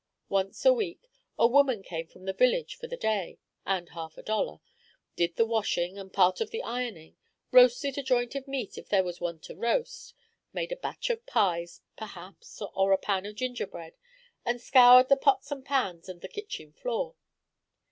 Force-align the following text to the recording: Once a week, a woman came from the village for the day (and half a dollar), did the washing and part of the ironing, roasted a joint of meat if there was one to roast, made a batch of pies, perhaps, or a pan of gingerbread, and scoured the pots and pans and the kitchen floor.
Once 0.29 0.65
a 0.65 0.73
week, 0.73 1.07
a 1.37 1.45
woman 1.45 1.83
came 1.83 2.07
from 2.07 2.25
the 2.25 2.33
village 2.33 2.75
for 2.75 2.87
the 2.87 2.97
day 2.97 3.37
(and 3.67 3.89
half 3.89 4.17
a 4.17 4.23
dollar), 4.23 4.59
did 5.15 5.35
the 5.35 5.45
washing 5.45 5.95
and 5.99 6.11
part 6.11 6.41
of 6.41 6.49
the 6.49 6.63
ironing, 6.63 7.17
roasted 7.51 7.99
a 7.99 8.01
joint 8.01 8.33
of 8.33 8.47
meat 8.47 8.79
if 8.79 8.89
there 8.89 9.03
was 9.03 9.21
one 9.21 9.37
to 9.39 9.55
roast, 9.55 10.15
made 10.53 10.71
a 10.71 10.75
batch 10.77 11.11
of 11.11 11.23
pies, 11.27 11.81
perhaps, 11.97 12.59
or 12.73 12.91
a 12.91 12.97
pan 12.97 13.27
of 13.27 13.35
gingerbread, 13.35 13.95
and 14.43 14.59
scoured 14.59 15.07
the 15.07 15.15
pots 15.15 15.51
and 15.51 15.65
pans 15.65 16.09
and 16.09 16.21
the 16.21 16.27
kitchen 16.27 16.73
floor. 16.73 17.13